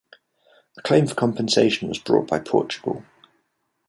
[0.77, 3.05] A claim for compensation was brought by Portugal.